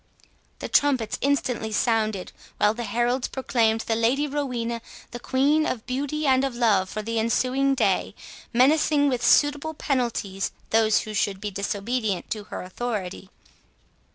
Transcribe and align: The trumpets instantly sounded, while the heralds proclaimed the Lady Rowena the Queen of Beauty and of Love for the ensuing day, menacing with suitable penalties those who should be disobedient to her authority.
The 0.57 0.67
trumpets 0.67 1.19
instantly 1.21 1.71
sounded, 1.71 2.31
while 2.57 2.73
the 2.73 2.85
heralds 2.85 3.27
proclaimed 3.27 3.81
the 3.81 3.95
Lady 3.95 4.25
Rowena 4.25 4.81
the 5.11 5.19
Queen 5.19 5.67
of 5.67 5.85
Beauty 5.85 6.25
and 6.25 6.43
of 6.43 6.55
Love 6.55 6.89
for 6.89 7.03
the 7.03 7.19
ensuing 7.19 7.75
day, 7.75 8.15
menacing 8.51 9.09
with 9.09 9.23
suitable 9.23 9.75
penalties 9.75 10.53
those 10.71 11.01
who 11.01 11.13
should 11.13 11.39
be 11.39 11.51
disobedient 11.51 12.31
to 12.31 12.45
her 12.45 12.63
authority. 12.63 13.29